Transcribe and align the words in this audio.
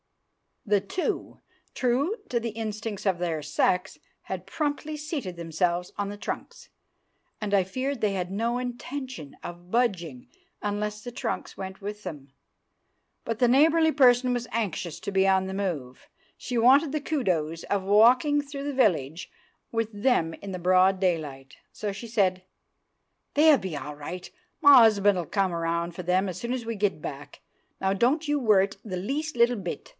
The 0.65 0.81
two, 0.81 1.39
true 1.75 2.15
to 2.29 2.39
the 2.39 2.49
instincts 2.51 3.05
of 3.05 3.17
their 3.19 3.41
sex, 3.43 3.99
had 4.23 4.45
promptly 4.47 4.95
seated 4.97 5.35
themselves 5.35 5.91
on 5.97 6.09
the 6.09 6.17
trunks, 6.17 6.69
and 7.39 7.53
I 7.53 7.63
feared 7.63 8.01
they 8.01 8.13
had 8.13 8.31
no 8.31 8.57
intention 8.57 9.35
of 9.43 9.69
budging 9.69 10.27
unless 10.61 11.03
the 11.03 11.11
trunks 11.11 11.57
went 11.57 11.81
with 11.81 12.03
them. 12.03 12.33
But 13.25 13.39
the 13.39 13.47
neighbourly 13.47 13.91
person 13.91 14.33
was 14.33 14.47
anxious 14.51 14.99
to 15.01 15.11
be 15.11 15.27
on 15.27 15.45
the 15.47 15.53
move; 15.53 16.07
she 16.37 16.57
wanted 16.57 16.91
the 16.91 17.01
kudos 17.01 17.63
of 17.63 17.83
walking 17.83 18.41
through 18.41 18.63
the 18.63 18.73
village 18.73 19.31
with 19.71 19.91
them 19.91 20.33
in 20.35 20.51
the 20.51 20.59
broad 20.59 20.99
daylight, 20.99 21.57
so 21.71 21.91
she 21.91 22.07
said— 22.07 22.43
"They'll 23.33 23.57
be 23.57 23.75
all 23.75 23.95
right; 23.95 24.29
my 24.61 24.85
'usband'll 24.87 25.25
come 25.29 25.51
round 25.51 25.93
for 25.95 26.03
them 26.03 26.31
soon 26.33 26.53
as 26.53 26.65
we 26.65 26.75
get 26.75 27.01
back. 27.01 27.41
Now 27.79 27.93
don't 27.93 28.27
you 28.27 28.39
worrit 28.39 28.77
the 28.85 28.97
least 28.97 29.35
little 29.35 29.55
bit." 29.57 29.89